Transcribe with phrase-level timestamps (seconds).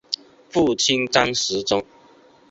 [0.49, 1.85] 父亲张时中。